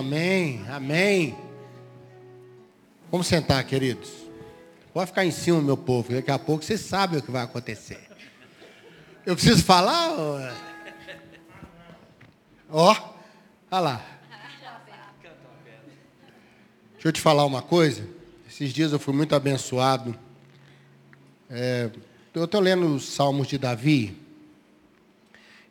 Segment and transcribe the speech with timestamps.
[0.00, 1.36] amém, amém.
[3.10, 4.10] Vamos sentar, queridos.
[4.94, 6.12] Pode ficar em cima, meu povo.
[6.12, 8.00] Daqui a pouco vocês sabem o que vai acontecer.
[9.26, 10.10] Eu preciso falar?
[12.70, 12.96] Ó,
[13.70, 14.06] olha lá.
[16.94, 18.06] Deixa eu te falar uma coisa.
[18.48, 20.18] Esses dias eu fui muito abençoado.
[21.48, 21.90] É,
[22.34, 24.16] eu estou lendo os Salmos de Davi.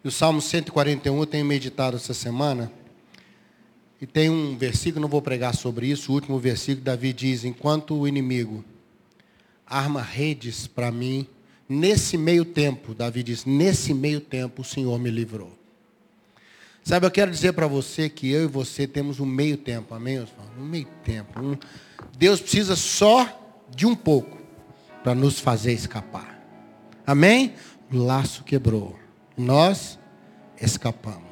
[0.03, 2.71] E o Salmo 141 eu tenho meditado essa semana.
[4.01, 7.95] E tem um versículo, não vou pregar sobre isso, o último versículo, Davi diz, enquanto
[7.95, 8.63] o inimigo
[9.65, 11.27] arma redes para mim,
[11.67, 15.57] nesse meio tempo, Davi diz, nesse meio tempo o Senhor me livrou.
[16.83, 20.25] Sabe, eu quero dizer para você que eu e você temos um meio tempo, amém?
[20.57, 21.39] Um meio tempo.
[21.39, 21.57] Um...
[22.17, 24.39] Deus precisa só de um pouco
[25.03, 26.39] para nos fazer escapar.
[27.05, 27.53] Amém?
[27.91, 28.97] O laço quebrou.
[29.37, 29.99] Nós
[30.59, 31.28] escapamos.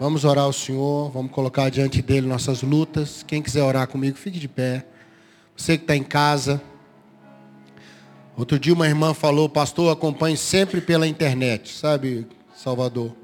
[0.00, 3.22] Vamos orar ao Senhor, vamos colocar diante dele nossas lutas.
[3.22, 4.86] Quem quiser orar comigo, fique de pé.
[5.54, 6.58] Você que está em casa.
[8.34, 13.14] Outro dia uma irmã falou, pastor, acompanhe sempre pela internet, sabe, Salvador?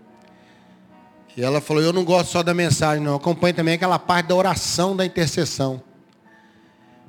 [1.34, 3.16] E ela falou, eu não gosto só da mensagem, não.
[3.16, 5.80] Acompanhe também aquela parte da oração da intercessão.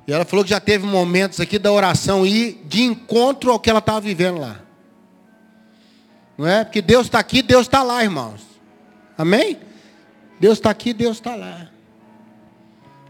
[0.06, 3.68] E ela falou que já teve momentos aqui da oração ir de encontro ao que
[3.68, 4.62] ela estava vivendo lá.
[6.38, 6.64] Não é?
[6.64, 8.48] Porque Deus está aqui, Deus está lá, irmãos.
[9.18, 9.58] Amém?
[10.40, 11.68] Deus está aqui, Deus está lá.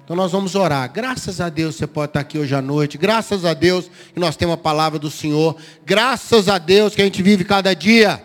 [0.04, 0.90] Então nós vamos orar.
[0.90, 2.96] Graças a Deus você pode estar aqui hoje à noite.
[2.96, 5.54] Graças a Deus que nós temos a palavra do Senhor.
[5.84, 8.22] Graças a Deus que a gente vive cada dia.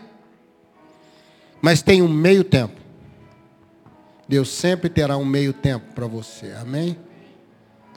[1.62, 2.80] Mas tem um meio tempo.
[4.30, 6.54] Deus sempre terá um meio tempo para você.
[6.54, 6.98] Amém?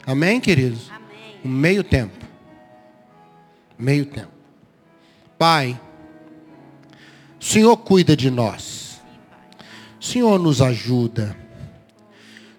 [0.05, 0.89] Amém, queridos?
[0.89, 1.39] Amém.
[1.45, 2.25] Um meio tempo.
[3.79, 4.31] Meio tempo.
[5.37, 5.79] Pai,
[7.39, 8.86] o Senhor cuida de nós.
[9.99, 11.35] Senhor nos ajuda.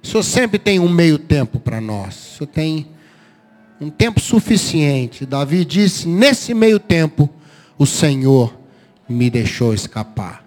[0.03, 2.17] O Senhor sempre tem um meio tempo para nós.
[2.17, 2.89] O Senhor tem
[3.81, 5.25] um tempo suficiente.
[5.25, 7.29] Davi disse: nesse meio tempo,
[7.79, 8.57] o Senhor
[9.09, 10.45] me deixou escapar.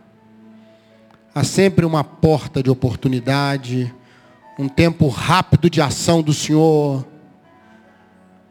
[1.33, 3.93] Há sempre uma porta de oportunidade,
[4.59, 7.07] um tempo rápido de ação do Senhor,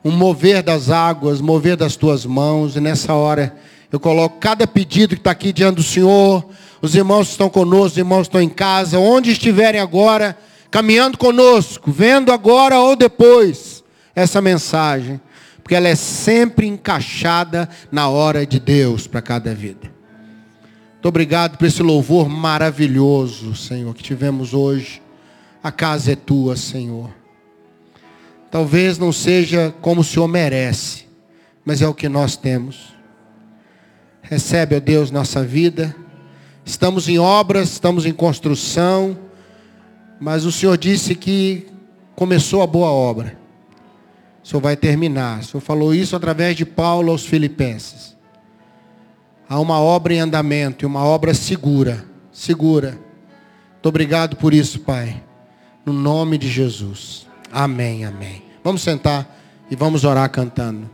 [0.03, 3.55] um mover das águas, mover das tuas mãos, e nessa hora
[3.93, 6.49] eu coloco cada pedido que está aqui diante do Senhor,
[6.83, 10.37] os irmãos estão conosco, os irmãos estão em casa, onde estiverem agora,
[10.71, 15.21] caminhando conosco, vendo agora ou depois essa mensagem,
[15.63, 19.91] porque ela é sempre encaixada na hora de Deus para cada vida.
[20.95, 25.01] Muito obrigado por esse louvor maravilhoso, Senhor, que tivemos hoje.
[25.63, 27.11] A casa é tua, Senhor.
[28.51, 31.07] Talvez não seja como o Senhor merece,
[31.65, 32.95] mas é o que nós temos.
[34.21, 35.95] Recebe, ó Deus, nossa vida.
[36.71, 39.19] Estamos em obras, estamos em construção,
[40.21, 41.67] mas o Senhor disse que
[42.15, 43.37] começou a boa obra.
[44.43, 45.41] O Senhor vai terminar.
[45.41, 48.17] O Senhor falou isso através de Paulo aos Filipenses.
[49.49, 52.05] Há uma obra em andamento e uma obra segura.
[52.31, 52.91] Segura.
[53.73, 55.21] Muito obrigado por isso, Pai.
[55.85, 57.27] No nome de Jesus.
[57.51, 58.45] Amém, amém.
[58.63, 59.29] Vamos sentar
[59.69, 60.89] e vamos orar cantando.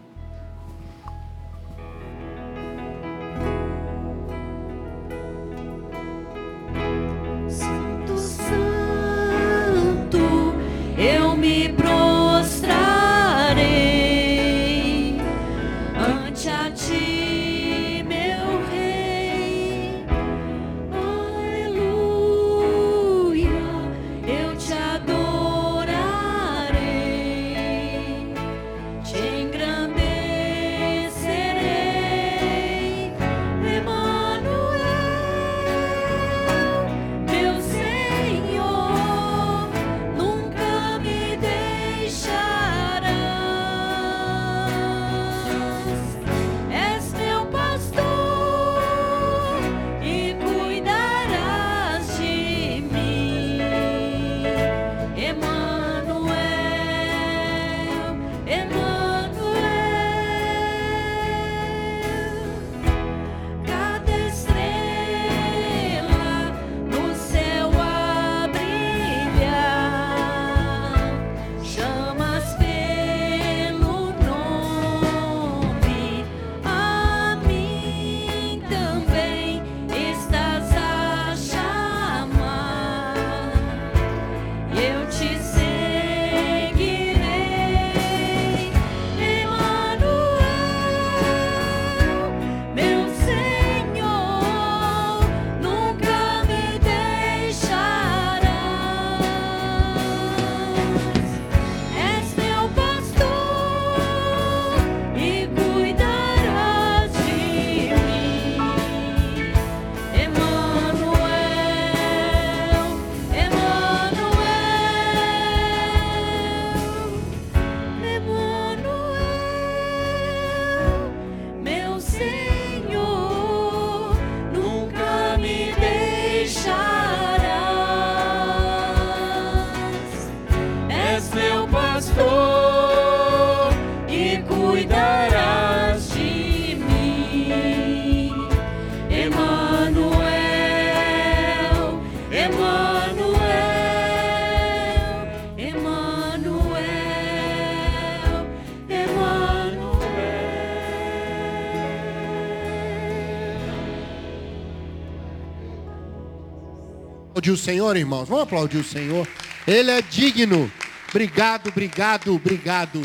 [157.37, 158.27] Aplaudir o Senhor, irmãos?
[158.31, 159.29] Vamos aplaudir o Senhor.
[159.67, 160.73] Ele é digno.
[161.11, 163.01] Obrigado, obrigado, obrigado.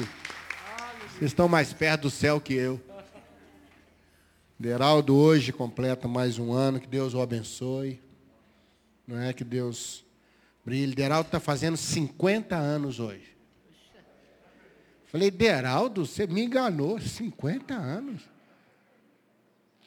[1.09, 2.79] Vocês estão mais perto do céu que eu.
[4.57, 6.79] Deraldo hoje completa mais um ano.
[6.79, 7.99] Que Deus o abençoe.
[9.05, 10.05] Não é que Deus
[10.65, 10.95] brilhe.
[10.95, 13.35] Deraldo está fazendo 50 anos hoje.
[15.07, 17.01] Falei, Deraldo, você me enganou.
[17.01, 18.21] 50 anos.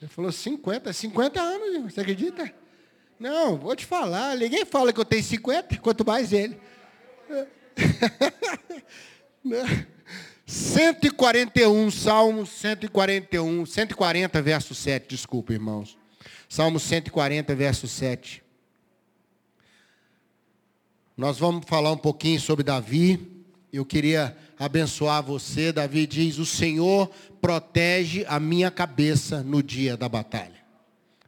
[0.03, 2.64] Ele falou 50, 50 anos, você acredita?
[3.25, 6.61] Não, vou te falar, ninguém fala que eu tenho 50, quanto mais ele.
[10.45, 15.97] 141, Salmos 141, 140, verso 7, desculpa, irmãos.
[16.51, 18.43] Salmo 140, verso 7.
[21.17, 23.47] Nós vamos falar um pouquinho sobre Davi.
[23.73, 25.73] Eu queria abençoar você.
[25.73, 27.11] Davi diz: O Senhor
[27.41, 30.63] protege a minha cabeça no dia da batalha.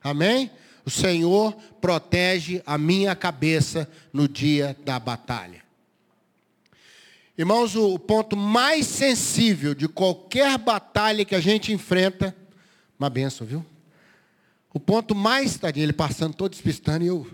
[0.02, 0.50] Amém?
[0.86, 5.60] O Senhor protege a minha cabeça no dia da batalha.
[7.36, 12.34] Irmãos, o ponto mais sensível de qualquer batalha que a gente enfrenta,
[12.96, 13.66] uma benção, viu?
[14.72, 17.26] O ponto mais, tadinho, ele passando todo despistando e eu.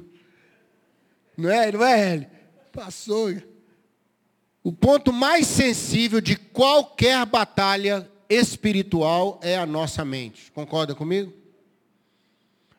[1.37, 2.29] Não é, não é ele?
[2.73, 3.35] Passou.
[4.65, 10.51] O ponto mais sensível de qualquer batalha espiritual é a nossa mente.
[10.53, 11.42] Concorda comigo?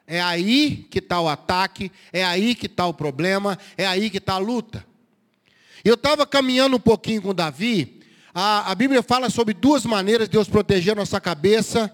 [0.06, 4.18] É aí que está o ataque, é aí que está o problema, é aí que
[4.18, 4.86] está a luta.
[5.84, 8.02] Eu estava caminhando um pouquinho com Davi,
[8.34, 11.94] a, a Bíblia fala sobre duas maneiras de Deus proteger a nossa cabeça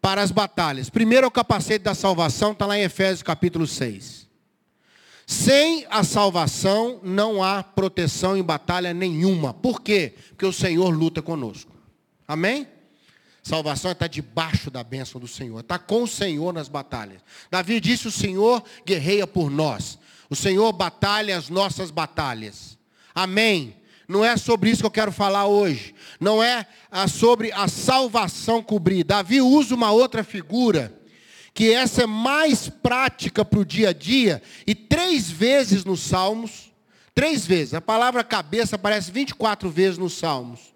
[0.00, 0.90] para as batalhas.
[0.90, 4.28] Primeiro é o capacete da salvação, está lá em Efésios capítulo 6.
[5.26, 9.54] Sem a salvação não há proteção em batalha nenhuma.
[9.54, 10.14] Por quê?
[10.30, 11.72] Porque o Senhor luta conosco.
[12.26, 12.66] Amém?
[13.42, 17.22] Salvação está debaixo da bênção do Senhor, está com o Senhor nas batalhas.
[17.50, 19.98] Davi disse: O Senhor guerreia por nós,
[20.28, 22.78] o Senhor batalha as nossas batalhas.
[23.14, 23.76] Amém.
[24.06, 25.94] Não é sobre isso que eu quero falar hoje.
[26.18, 29.04] Não é ah, sobre a salvação cobrir.
[29.04, 30.92] Davi usa uma outra figura,
[31.54, 36.72] que essa é mais prática para o dia a dia, e três vezes nos Salmos,
[37.14, 40.74] três vezes, a palavra cabeça aparece 24 vezes nos Salmos.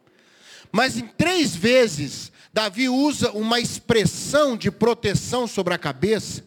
[0.70, 6.44] Mas em três vezes Davi usa uma expressão de proteção sobre a cabeça.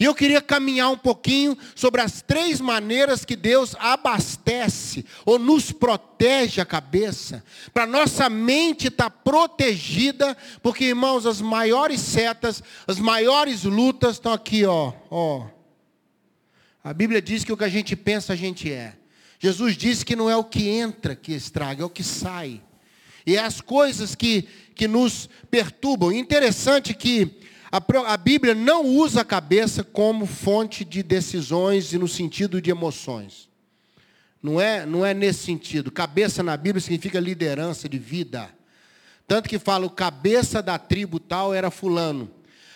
[0.00, 5.70] E eu queria caminhar um pouquinho sobre as três maneiras que Deus abastece ou nos
[5.70, 7.44] protege a cabeça,
[7.74, 14.32] para nossa mente estar tá protegida, porque irmãos, as maiores setas, as maiores lutas estão
[14.32, 15.46] aqui, ó, ó.
[16.82, 18.96] A Bíblia diz que o que a gente pensa a gente é.
[19.38, 22.62] Jesus disse que não é o que entra que estraga, é o que sai.
[23.26, 26.12] E é as coisas que, que nos perturbam.
[26.12, 27.30] Interessante que
[27.70, 33.48] a, Bíblia não usa a cabeça como fonte de decisões e no sentido de emoções.
[34.42, 35.90] Não é, não é nesse sentido.
[35.90, 38.50] Cabeça na Bíblia significa liderança de vida.
[39.26, 42.30] Tanto que fala o cabeça da tribo tal era fulano.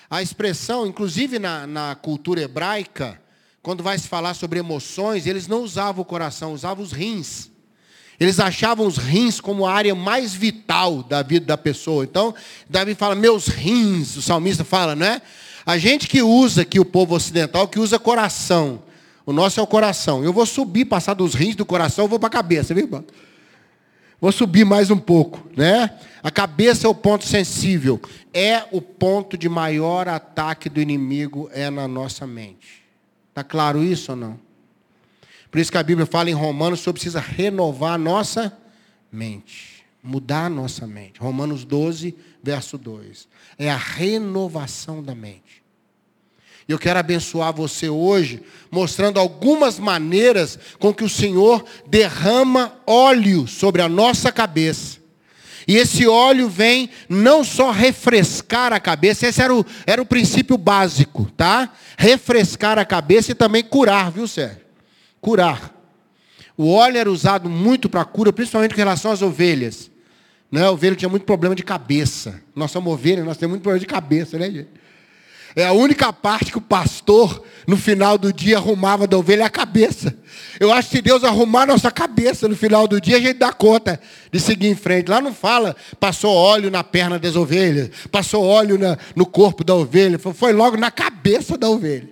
[0.09, 3.21] A expressão, inclusive na, na cultura hebraica,
[3.62, 7.50] quando vai se falar sobre emoções, eles não usavam o coração, usavam os rins.
[8.18, 12.04] Eles achavam os rins como a área mais vital da vida da pessoa.
[12.04, 12.35] Então,
[12.68, 15.20] Davi fala, meus rins, o salmista fala, não é?
[15.64, 18.82] A gente que usa aqui, o povo ocidental, que usa coração.
[19.26, 20.23] O nosso é o coração.
[20.23, 23.04] Eu vou subir, passar dos rins do coração, vou para a cabeça, viu, irmão?
[24.20, 25.90] Vou subir mais um pouco, né?
[26.23, 28.00] A cabeça é o ponto sensível.
[28.32, 32.85] É o ponto de maior ataque do inimigo, é na nossa mente.
[33.28, 34.46] Está claro isso ou não?
[35.50, 38.57] Por isso que a Bíblia fala em Romanos que precisa renovar a nossa
[39.11, 39.85] mente.
[40.03, 41.19] Mudar a nossa mente.
[41.19, 43.29] Romanos 12, verso 2.
[43.59, 45.67] É a renovação da mente.
[46.69, 53.47] E eu quero abençoar você hoje, mostrando algumas maneiras com que o Senhor derrama óleo
[53.47, 54.99] sobre a nossa cabeça.
[55.69, 60.57] E esse óleo vem não só refrescar a cabeça, esse era o, era o princípio
[60.57, 61.73] básico, tá?
[61.97, 64.65] Refrescar a cabeça e também curar, viu, Sérgio?
[65.20, 65.75] Curar.
[66.56, 69.90] O óleo era usado muito para cura, principalmente com relação às ovelhas.
[70.50, 70.64] Né?
[70.64, 72.40] A ovelha tinha muito problema de cabeça.
[72.54, 74.68] Nós somos ovelhas, nós temos muito problema de cabeça, né, gente?
[75.58, 79.46] É a única parte que o pastor, no final do dia, arrumava da ovelha é
[79.46, 80.14] a cabeça.
[80.61, 83.38] Eu acho que se Deus arrumar a nossa cabeça no final do dia, a gente
[83.38, 83.99] dá conta
[84.30, 85.08] de seguir em frente.
[85.11, 89.75] Lá não fala, passou óleo na perna das ovelhas, passou óleo na, no corpo da
[89.75, 90.18] ovelha.
[90.18, 92.11] Foi logo na cabeça da ovelha.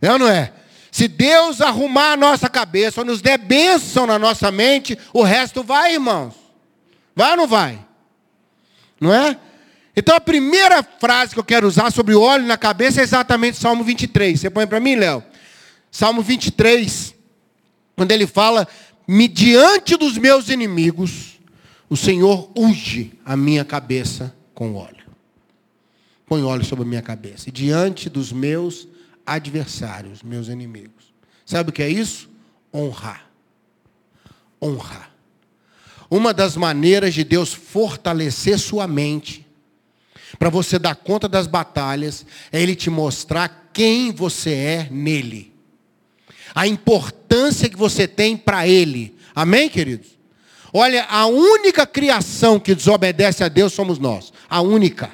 [0.00, 0.52] É ou não é?
[0.92, 5.62] Se Deus arrumar a nossa cabeça, ou nos der bênção na nossa mente, o resto
[5.62, 6.34] vai, irmãos.
[7.16, 7.82] Vai ou não vai?
[9.00, 9.38] Não é?
[9.96, 13.56] Então a primeira frase que eu quero usar sobre o óleo na cabeça é exatamente
[13.56, 14.38] Salmo 23.
[14.38, 15.24] Você põe para mim, Léo?
[15.90, 17.14] Salmo 23,
[17.96, 18.68] quando ele fala:
[19.08, 21.40] "Mediante dos meus inimigos,
[21.88, 25.06] o Senhor unge a minha cabeça com óleo.
[26.26, 27.48] Põe óleo sobre a minha cabeça.
[27.48, 28.86] E diante dos meus
[29.26, 31.12] adversários, meus inimigos.
[31.44, 32.30] Sabe o que é isso?
[32.72, 33.26] Honrar.
[34.60, 35.10] Honrar.
[36.10, 39.46] Uma das maneiras de Deus fortalecer sua mente,
[40.38, 45.52] para você dar conta das batalhas, é Ele te mostrar quem você é nele.
[46.54, 49.16] A importância que você tem para Ele.
[49.34, 50.18] Amém, queridos?
[50.72, 54.32] Olha, a única criação que desobedece a Deus somos nós.
[54.48, 55.10] A única.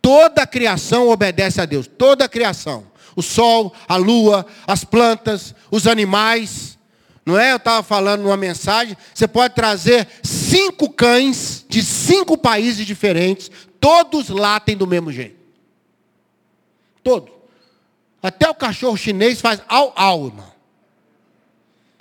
[0.00, 1.86] Toda a criação obedece a Deus.
[1.86, 2.86] Toda a criação.
[3.16, 6.78] O sol, a lua, as plantas, os animais.
[7.26, 7.52] Não é?
[7.52, 8.96] Eu estava falando numa mensagem.
[9.12, 13.50] Você pode trazer cinco cães de cinco países diferentes.
[13.80, 15.36] Todos latem do mesmo jeito.
[17.02, 17.32] Todos.
[18.22, 20.52] Até o cachorro chinês faz au au, irmão.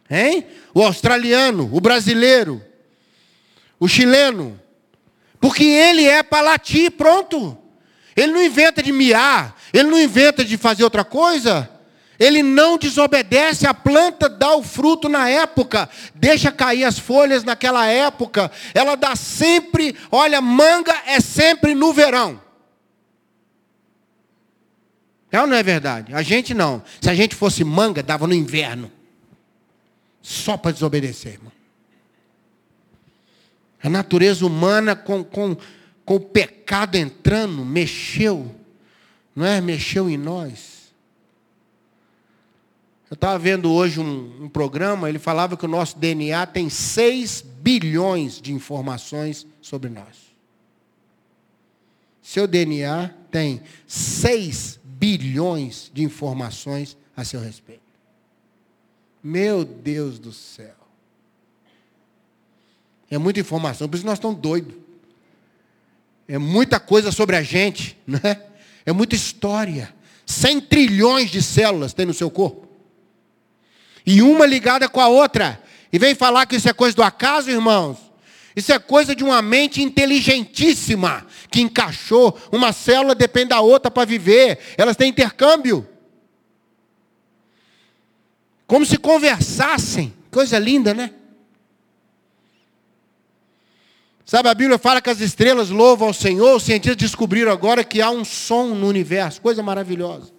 [0.09, 0.45] Hein?
[0.73, 2.63] O australiano, o brasileiro,
[3.79, 4.59] o chileno.
[5.39, 7.57] Porque ele é para latir, pronto.
[8.17, 11.69] Ele não inventa de miar, ele não inventa de fazer outra coisa.
[12.19, 17.85] Ele não desobedece, a planta dá o fruto na época, deixa cair as folhas naquela
[17.85, 18.49] época.
[18.73, 22.41] Ela dá sempre, olha, manga é sempre no verão.
[25.31, 26.11] É ou não é verdade?
[26.15, 26.81] A gente não.
[26.99, 28.91] Se a gente fosse manga, dava no inverno.
[30.23, 31.51] Só para desobedecer, irmão.
[33.83, 35.55] A natureza humana com, com,
[36.07, 38.55] com o pecado entrando, mexeu,
[39.35, 39.59] não é?
[39.59, 40.93] Mexeu em nós.
[43.09, 47.41] Eu estava vendo hoje um, um, programa, ele falava que o nosso DNA tem 6
[47.41, 50.33] bilhões de informações sobre nós.
[52.21, 57.81] Seu DNA tem 6 bilhões de informações a seu respeito.
[59.21, 60.73] Meu Deus do céu.
[63.11, 64.86] É muita informação, por isso nós estamos doidos.
[66.27, 68.41] É muita coisa sobre a gente, né?
[68.85, 69.93] É muita história.
[70.25, 72.67] 100 trilhões de células tem no seu corpo.
[74.05, 75.61] E uma ligada com a outra.
[75.91, 77.97] E vem falar que isso é coisa do acaso, irmãos?
[78.55, 82.37] Isso é coisa de uma mente inteligentíssima que encaixou.
[82.51, 84.59] Uma célula depende da outra para viver.
[84.77, 85.87] Elas têm intercâmbio.
[88.65, 90.13] Como se conversassem.
[90.31, 91.11] Coisa linda, né?
[94.27, 96.57] Sabe, a Bíblia fala que as estrelas louvam ao Senhor.
[96.57, 99.41] Os cientistas descobriram agora que há um som no universo.
[99.41, 100.33] Coisa maravilhosa.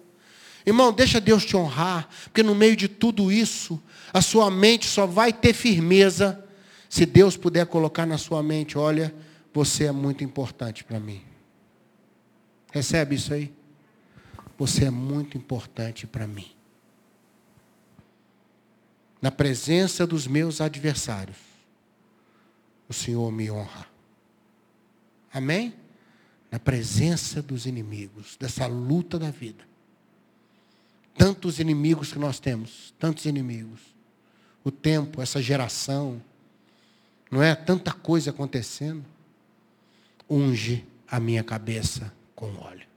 [0.63, 2.07] Irmão, deixa Deus te honrar.
[2.25, 3.81] Porque no meio de tudo isso,
[4.13, 6.45] a sua mente só vai ter firmeza
[6.87, 9.11] se Deus puder colocar na sua mente: olha,
[9.51, 11.23] você é muito importante para mim.
[12.71, 13.51] Recebe isso aí?
[14.55, 16.59] Você é muito importante para mim
[19.21, 21.37] na presença dos meus adversários,
[22.89, 23.87] o Senhor me honra.
[25.31, 25.75] Amém?
[26.51, 29.63] Na presença dos inimigos, dessa luta da vida.
[31.15, 33.79] Tantos inimigos que nós temos, tantos inimigos.
[34.63, 36.21] O tempo, essa geração,
[37.29, 37.53] não é?
[37.53, 39.05] Tanta coisa acontecendo.
[40.27, 42.87] Unge a minha cabeça com óleo.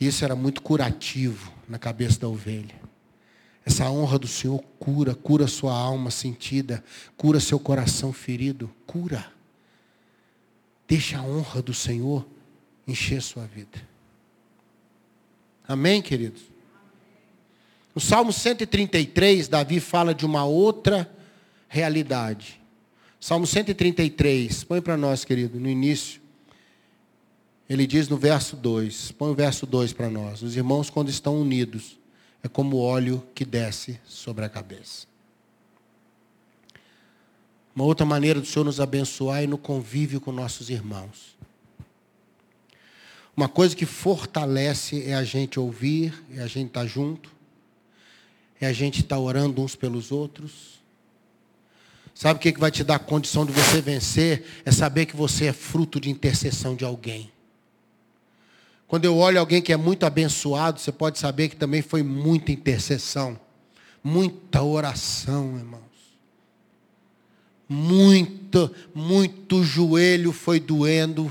[0.00, 2.87] Isso era muito curativo na cabeça da ovelha.
[3.68, 6.82] Essa honra do Senhor cura, cura sua alma sentida,
[7.18, 9.30] cura seu coração ferido, cura.
[10.88, 12.26] Deixa a honra do Senhor
[12.86, 13.78] encher sua vida.
[15.68, 16.40] Amém, queridos?
[17.94, 21.06] No Salmo 133, Davi fala de uma outra
[21.68, 22.58] realidade.
[23.20, 26.22] Salmo 133, põe para nós, querido, no início.
[27.68, 30.40] Ele diz no verso 2, põe o verso 2 para nós.
[30.40, 31.97] Os irmãos, quando estão unidos,
[32.42, 35.06] é como óleo que desce sobre a cabeça.
[37.74, 41.36] Uma outra maneira do Senhor nos abençoar é no convívio com nossos irmãos.
[43.36, 47.30] Uma coisa que fortalece é a gente ouvir, é a gente estar tá junto,
[48.60, 50.80] é a gente estar tá orando uns pelos outros.
[52.12, 54.44] Sabe o que vai te dar a condição de você vencer?
[54.64, 57.30] É saber que você é fruto de intercessão de alguém.
[58.88, 62.50] Quando eu olho alguém que é muito abençoado, você pode saber que também foi muita
[62.50, 63.38] intercessão,
[64.02, 65.82] muita oração, irmãos.
[67.68, 71.30] Muito, muito joelho foi doendo,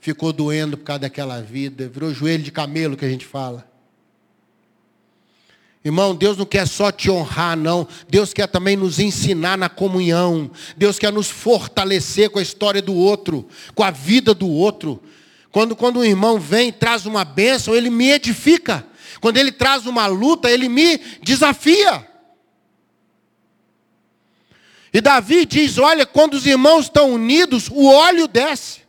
[0.00, 3.64] ficou doendo por causa daquela vida, virou joelho de camelo que a gente fala.
[5.84, 7.86] Irmão, Deus não quer só te honrar, não.
[8.08, 10.50] Deus quer também nos ensinar na comunhão.
[10.76, 15.00] Deus quer nos fortalecer com a história do outro, com a vida do outro.
[15.56, 18.86] Quando, quando um irmão vem e traz uma bênção, ele me edifica.
[19.22, 22.06] Quando ele traz uma luta, ele me desafia.
[24.92, 28.82] E Davi diz: Olha, quando os irmãos estão unidos, o óleo desce.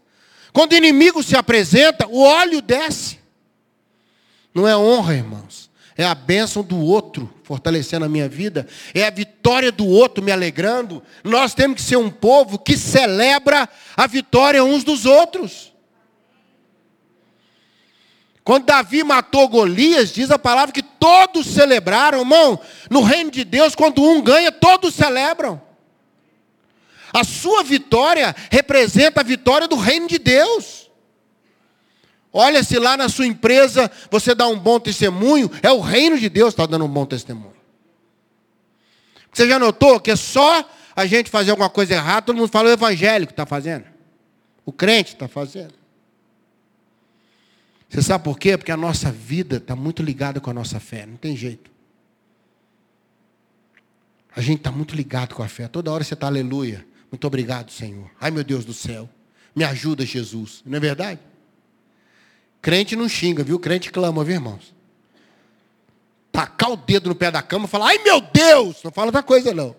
[0.52, 3.18] Quando o inimigo se apresenta, o óleo desce.
[4.54, 5.68] Não é honra, irmãos
[6.00, 10.32] é a bênção do outro fortalecendo a minha vida, é a vitória do outro me
[10.32, 11.02] alegrando.
[11.24, 15.74] Nós temos que ser um povo que celebra a vitória uns dos outros.
[18.48, 22.58] Quando Davi matou Golias, diz a palavra que todos celebraram, irmão.
[22.90, 25.62] No reino de Deus, quando um ganha, todos celebram.
[27.12, 30.90] A sua vitória representa a vitória do reino de Deus.
[32.32, 36.30] Olha, se lá na sua empresa você dá um bom testemunho, é o reino de
[36.30, 37.58] Deus que está dando um bom testemunho.
[39.34, 40.64] Você já notou que é só
[40.96, 43.84] a gente fazer alguma coisa errada, todo mundo fala o evangélico está fazendo.
[44.66, 45.74] O crente está fazendo.
[47.98, 48.56] Você sabe por quê?
[48.56, 51.72] Porque a nossa vida está muito ligada com a nossa fé, não tem jeito.
[54.36, 55.68] A gente está muito ligado com a fé.
[55.68, 56.86] Toda hora você está aleluia.
[57.12, 58.08] Muito obrigado, Senhor.
[58.22, 59.10] Ai meu Deus do céu.
[59.56, 60.62] Me ajuda, Jesus.
[60.64, 61.20] Não é verdade?
[62.62, 63.58] Crente não xinga, viu?
[63.58, 64.76] Crente clama, viu, irmãos?
[66.32, 68.84] Tacar o dedo no pé da cama e falar, ai meu Deus!
[68.84, 69.76] Não fala outra coisa, não.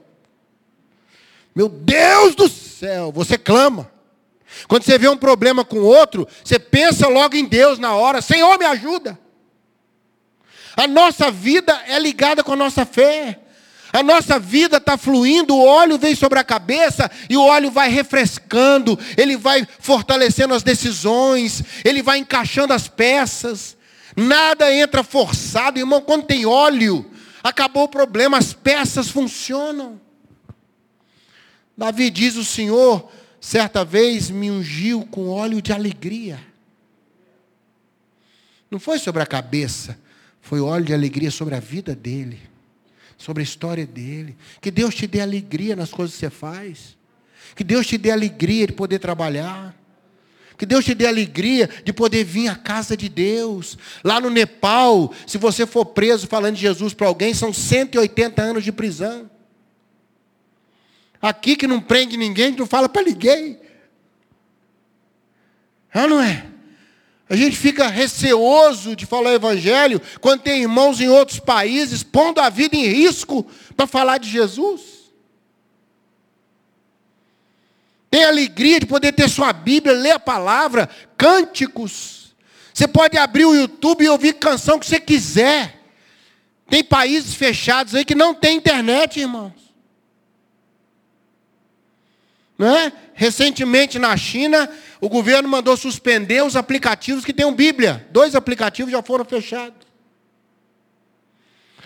[1.55, 3.89] Meu Deus do céu, você clama.
[4.67, 8.59] Quando você vê um problema com outro, você pensa logo em Deus na hora, Senhor,
[8.59, 9.19] me ajuda.
[10.77, 13.41] A nossa vida é ligada com a nossa fé.
[13.93, 17.89] A nossa vida está fluindo, o óleo vem sobre a cabeça e o óleo vai
[17.89, 23.77] refrescando, ele vai fortalecendo as decisões, ele vai encaixando as peças.
[24.15, 26.03] Nada entra forçado, irmão.
[26.03, 27.11] Quando tem óleo,
[27.43, 29.99] acabou o problema, as peças funcionam.
[31.77, 36.39] Davi diz: O Senhor, certa vez, me ungiu com óleo de alegria.
[38.71, 39.99] Não foi sobre a cabeça,
[40.41, 42.49] foi óleo de alegria sobre a vida dele
[43.19, 44.37] sobre a história dele.
[44.61, 46.97] Que Deus te dê alegria nas coisas que você faz.
[47.55, 49.75] Que Deus te dê alegria de poder trabalhar.
[50.57, 53.77] Que Deus te dê alegria de poder vir à casa de Deus.
[54.05, 58.65] Lá no Nepal, se você for preso falando de Jesus para alguém, são 180 anos
[58.65, 59.29] de prisão.
[61.21, 63.59] Aqui que não prende ninguém, não fala para ninguém.
[65.93, 66.47] Ah, não é?
[67.29, 72.49] A gente fica receoso de falar evangelho quando tem irmãos em outros países pondo a
[72.49, 74.81] vida em risco para falar de Jesus.
[78.11, 82.35] Tem alegria de poder ter sua Bíblia, ler a palavra, cânticos.
[82.73, 85.83] Você pode abrir o YouTube e ouvir canção que você quiser.
[86.71, 89.68] Tem países fechados aí que não tem internet, irmãos.
[92.59, 92.93] Né?
[93.15, 94.69] Recentemente na China,
[95.01, 98.07] o governo mandou suspender os aplicativos que têm Bíblia.
[98.11, 99.87] Dois aplicativos já foram fechados.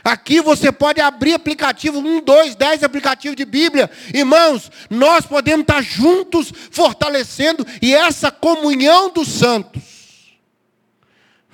[0.03, 3.89] Aqui você pode abrir aplicativo, um, dois, dez aplicativos de Bíblia.
[4.13, 9.93] Irmãos, nós podemos estar juntos, fortalecendo, e essa comunhão dos santos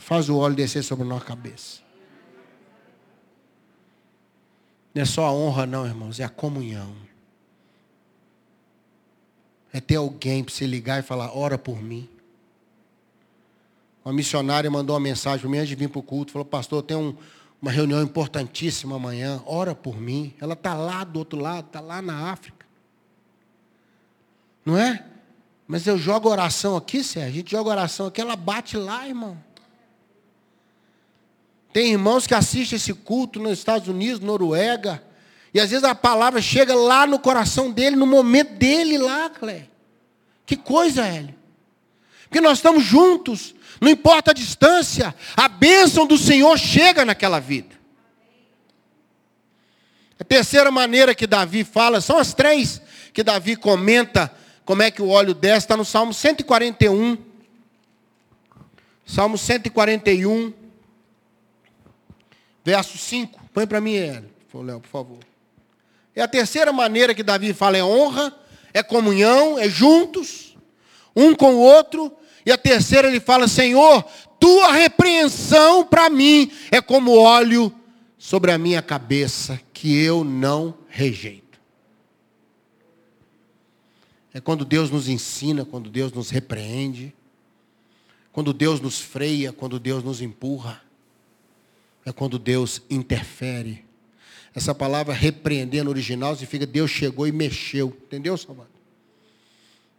[0.09, 1.83] faz o óleo descer sobre a nossa cabeça.
[4.95, 7.08] Não é só a honra, não, irmãos, é a comunhão.
[9.73, 12.09] É ter alguém para você ligar e falar, ora por mim.
[14.05, 16.33] Uma missionária mandou uma mensagem para mim antes de vir para o culto.
[16.33, 17.15] Falou, pastor, tem um,
[17.61, 19.43] uma reunião importantíssima amanhã.
[19.45, 20.35] Ora por mim.
[20.41, 22.67] Ela está lá do outro lado, está lá na África.
[24.65, 25.05] Não é?
[25.67, 27.31] Mas eu jogo oração aqui, Sérgio.
[27.31, 29.37] A gente joga oração aqui, ela bate lá, irmão.
[31.73, 35.03] Tem irmãos que assistem esse culto nos Estados Unidos, Noruega.
[35.53, 39.69] E às vezes a palavra chega lá no coração dele, no momento dele lá, Clé.
[40.45, 41.35] Que coisa, Hélio.
[42.25, 47.79] Porque nós estamos juntos, não importa a distância, a bênção do Senhor chega naquela vida.
[50.21, 52.83] A terceira maneira que Davi fala, são as três
[53.13, 54.35] que Davi comenta
[54.65, 57.17] como é que o óleo desce, está no Salmo 141.
[59.07, 60.53] Salmo 141,
[62.63, 63.41] verso 5.
[63.55, 65.19] Põe para mim, Hélio, por favor.
[66.19, 68.37] É a terceira maneira que Davi fala é honra,
[68.75, 70.57] é comunhão, é juntos,
[71.15, 72.13] um com o outro.
[72.45, 74.03] E a terceira ele fala, Senhor,
[74.41, 77.73] tua repreensão para mim é como óleo
[78.19, 81.61] sobre a minha cabeça, que eu não rejeito.
[84.35, 87.15] É quando Deus nos ensina, quando Deus nos repreende,
[88.33, 90.83] quando Deus nos freia, quando Deus nos empurra.
[92.05, 93.88] é quando Deus interfere.
[94.55, 97.89] Essa palavra repreender no original significa Deus chegou e mexeu.
[97.89, 98.73] Entendeu, Salvador?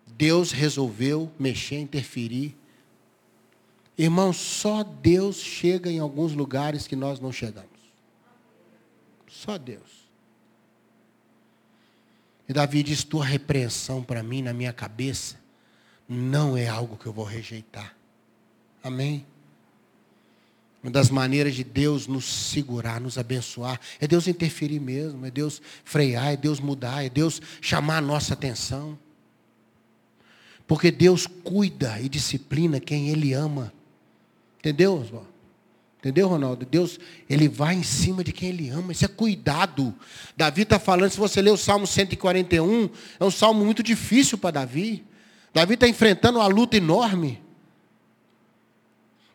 [0.07, 2.55] Deus resolveu mexer, interferir.
[3.97, 7.69] Irmão, só Deus chega em alguns lugares que nós não chegamos.
[9.27, 10.09] Só Deus.
[12.47, 15.37] E Davi diz: Tua repreensão para mim, na minha cabeça,
[16.07, 17.95] não é algo que eu vou rejeitar.
[18.83, 19.25] Amém?
[20.81, 25.61] Uma das maneiras de Deus nos segurar, nos abençoar, é Deus interferir mesmo, é Deus
[25.83, 28.97] frear, é Deus mudar, é Deus chamar a nossa atenção.
[30.65, 33.73] Porque Deus cuida e disciplina quem Ele ama.
[34.59, 35.27] Entendeu, Oswaldo?
[35.99, 36.65] Entendeu, Ronaldo?
[36.65, 36.97] Deus,
[37.29, 38.93] Ele vai em cima de quem Ele ama.
[38.93, 39.93] Isso é cuidado.
[40.37, 42.89] Davi está falando, se você ler o Salmo 141,
[43.19, 45.03] é um salmo muito difícil para Davi.
[45.53, 47.41] Davi está enfrentando uma luta enorme.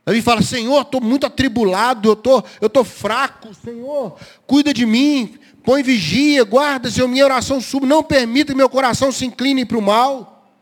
[0.05, 5.83] Davi fala, Senhor, estou muito atribulado, eu estou tô fraco, Senhor, cuida de mim, põe
[5.83, 9.83] vigia, guarda, Senhor, minha oração suba, não permita que meu coração se incline para o
[9.83, 10.53] mal.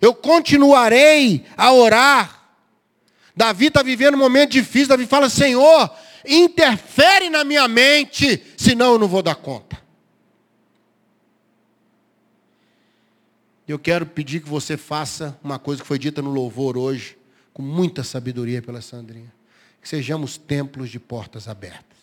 [0.00, 2.40] Eu continuarei a orar.
[3.36, 4.88] Davi está vivendo um momento difícil.
[4.88, 5.90] Davi fala: Senhor,
[6.26, 9.78] interfere na minha mente, senão eu não vou dar conta.
[13.68, 17.16] Eu quero pedir que você faça uma coisa que foi dita no louvor hoje,
[17.60, 19.30] com muita sabedoria pela Sandrinha.
[19.82, 21.98] Que sejamos templos de portas abertas.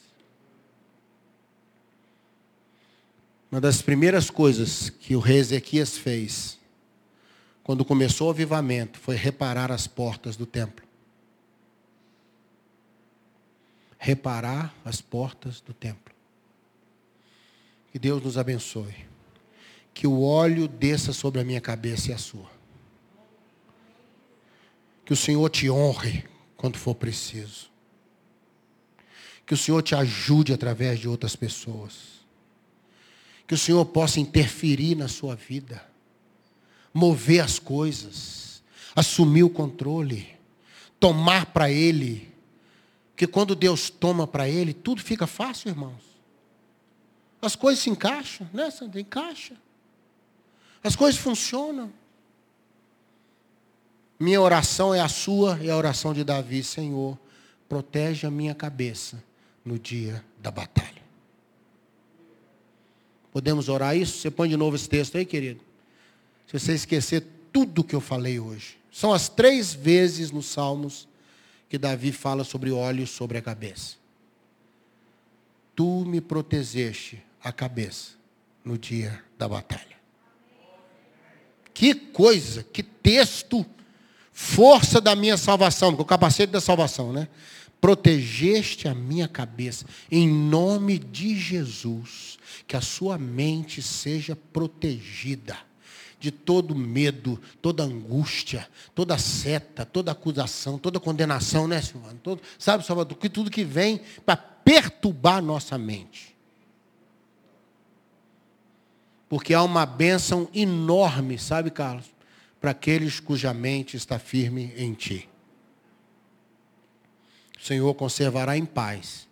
[3.52, 6.60] Uma das primeiras coisas que o rei Ezequias fez
[7.64, 10.86] quando começou o avivamento, foi reparar as portas do templo.
[13.98, 16.14] Reparar as portas do templo.
[17.92, 18.96] Que Deus nos abençoe.
[19.94, 22.57] Que o óleo desça sobre a minha cabeça e a sua.
[25.08, 26.26] Que o Senhor te honre
[26.58, 27.72] quando for preciso.
[29.46, 32.26] Que o Senhor te ajude através de outras pessoas.
[33.48, 35.82] Que o Senhor possa interferir na sua vida
[36.94, 38.62] mover as coisas,
[38.94, 40.28] assumir o controle,
[41.00, 42.30] tomar para Ele.
[43.12, 46.04] Porque quando Deus toma para Ele, tudo fica fácil, irmãos.
[47.42, 49.00] As coisas se encaixam, né, Sandra?
[49.00, 49.56] Encaixa.
[50.84, 51.94] As coisas funcionam.
[54.20, 57.18] Minha oração é a sua e a oração de Davi, Senhor,
[57.70, 59.24] protege a minha cabeça
[59.64, 61.04] no dia da batalha.
[63.32, 64.18] Podemos orar isso?
[64.18, 65.68] Você põe de novo esse texto aí, querido
[66.48, 68.78] se você esquecer tudo que eu falei hoje.
[68.92, 71.08] São as três vezes nos Salmos
[71.70, 73.98] que Davi fala sobre óleo sobre a cabeça.
[75.76, 78.14] Tu me protegeste a cabeça
[78.64, 79.98] no dia da batalha.
[81.74, 83.66] Que coisa, que texto,
[84.40, 87.28] força da minha salvação, o capacete da salvação, né?
[87.82, 95.58] Protegeste a minha cabeça, em nome de Jesus, que a sua mente seja protegida
[96.20, 102.20] de todo medo, toda angústia, toda seta, toda acusação, toda condenação, né, Silvano?
[102.22, 106.38] Todo, sabe, Salvador, que tudo que vem para perturbar nossa mente.
[109.28, 112.06] Porque há uma bênção enorme, sabe, Carlos,
[112.60, 115.30] para aqueles cuja mente está firme em ti.
[117.60, 119.28] O Senhor conservará em paz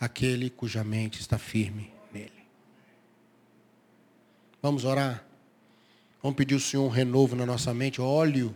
[0.00, 2.32] aquele cuja mente está firme nele.
[4.62, 5.24] Vamos orar?
[6.22, 8.54] Vamos pedir ao Senhor um renovo na nossa mente, óleo,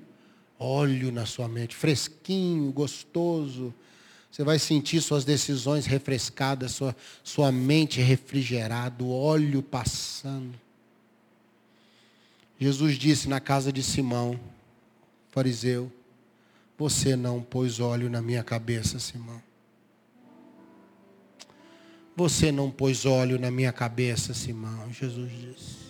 [0.58, 3.72] óleo na sua mente, fresquinho, gostoso.
[4.30, 10.58] Você vai sentir suas decisões refrescadas, sua, sua mente refrigerada, o óleo passando.
[12.62, 14.38] Jesus disse na casa de Simão,
[15.31, 15.90] fariseu,
[16.79, 19.42] você não pôs óleo na minha cabeça, Simão.
[22.14, 25.83] Você não pôs óleo na minha cabeça, Simão, Jesus disse.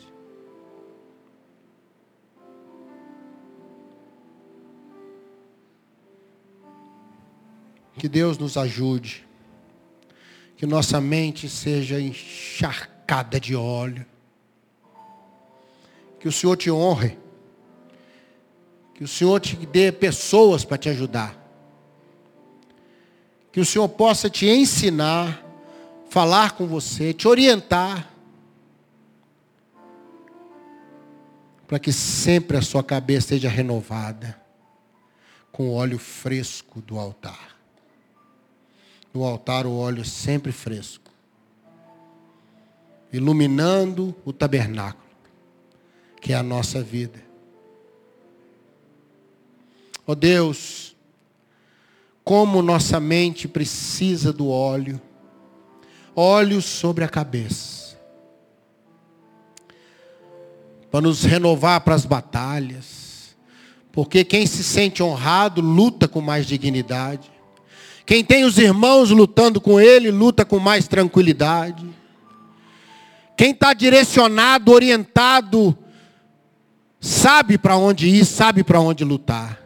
[7.99, 9.27] Que Deus nos ajude.
[10.57, 14.07] Que nossa mente seja encharcada de óleo.
[16.23, 17.19] Que o Senhor te honre.
[18.95, 21.37] Que o Senhor te dê pessoas para te ajudar.
[23.51, 25.45] Que o Senhor possa te ensinar,
[26.09, 28.09] falar com você, te orientar.
[31.67, 34.41] Para que sempre a sua cabeça esteja renovada
[35.51, 37.53] com óleo fresco do altar
[39.13, 41.11] no altar o óleo sempre fresco,
[43.13, 45.12] iluminando o tabernáculo,
[46.23, 47.21] que é a nossa vida.
[50.07, 50.95] Ó oh Deus,
[52.23, 55.01] como nossa mente precisa do óleo.
[56.15, 57.99] Óleo sobre a cabeça.
[60.93, 63.35] Para nos renovar para as batalhas.
[63.91, 67.33] Porque quem se sente honrado luta com mais dignidade.
[68.07, 71.85] Quem tem os irmãos lutando com ele, luta com mais tranquilidade.
[73.37, 75.77] Quem está direcionado, orientado,
[77.03, 79.61] sabe para onde ir, sabe para onde lutar.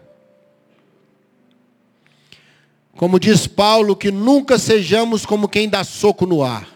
[2.97, 6.67] Como diz Paulo, que nunca sejamos como quem dá soco no ar.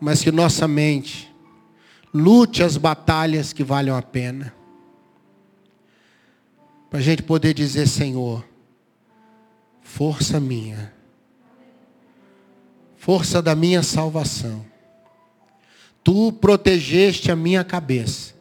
[0.00, 1.32] Mas que nossa mente
[2.12, 4.52] lute as batalhas que valham a pena.
[6.90, 8.44] Para a gente poder dizer, Senhor,
[9.80, 10.92] força minha,
[12.96, 14.71] força da minha salvação.
[16.04, 18.34] Tu protegeste a minha cabeça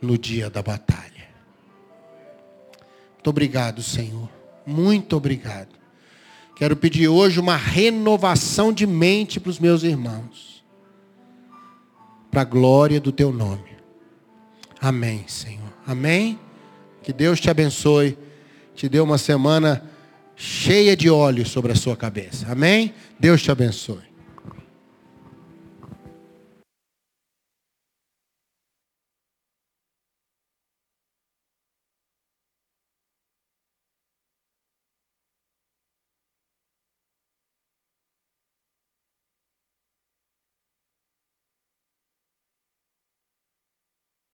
[0.00, 1.28] no dia da batalha.
[3.14, 4.28] Muito obrigado, Senhor.
[4.66, 5.76] Muito obrigado.
[6.56, 10.64] Quero pedir hoje uma renovação de mente para os meus irmãos.
[12.30, 13.76] Para a glória do teu nome.
[14.80, 15.72] Amém, Senhor.
[15.86, 16.38] Amém.
[17.02, 18.18] Que Deus te abençoe.
[18.74, 19.82] Te dê uma semana
[20.36, 22.50] cheia de óleo sobre a sua cabeça.
[22.50, 22.94] Amém?
[23.18, 24.07] Deus te abençoe.